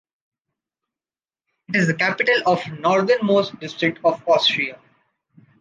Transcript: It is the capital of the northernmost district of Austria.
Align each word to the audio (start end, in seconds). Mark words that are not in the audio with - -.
It 1.67 1.75
is 1.75 1.85
the 1.85 1.93
capital 1.93 2.41
of 2.47 2.63
the 2.63 2.71
northernmost 2.71 3.59
district 3.59 3.99
of 4.03 4.27
Austria. 4.27 4.79